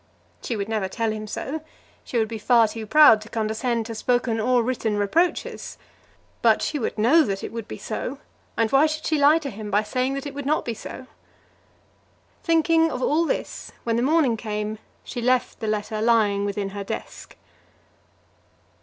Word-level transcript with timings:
She 0.41 0.55
would 0.55 0.67
never 0.67 0.87
tell 0.87 1.11
him 1.11 1.27
so. 1.27 1.61
She 2.03 2.17
would 2.17 2.27
be 2.27 2.39
far 2.39 2.67
too 2.67 2.87
proud 2.87 3.21
to 3.21 3.29
condescend 3.29 3.85
to 3.85 3.93
spoken 3.93 4.39
or 4.39 4.63
written 4.63 4.97
reproaches. 4.97 5.77
But 6.41 6.63
she 6.63 6.79
would 6.79 6.97
know 6.97 7.21
that 7.21 7.43
it 7.43 7.51
would 7.53 7.67
be 7.67 7.77
so, 7.77 8.17
and 8.57 8.71
why 8.71 8.87
should 8.87 9.05
she 9.05 9.19
lie 9.19 9.37
to 9.37 9.51
him 9.51 9.69
by 9.69 9.83
saying 9.83 10.15
that 10.15 10.25
it 10.25 10.33
would 10.33 10.47
not 10.47 10.65
be 10.65 10.73
so? 10.73 11.05
Thinking 12.41 12.89
of 12.91 13.03
all 13.03 13.25
this, 13.27 13.71
when 13.83 13.95
the 13.95 14.01
morning 14.01 14.37
came, 14.37 14.79
she 15.03 15.21
left 15.21 15.59
the 15.59 15.67
letter 15.67 16.01
lying 16.01 16.45
within 16.45 16.69
her 16.69 16.83
desk. 16.83 17.35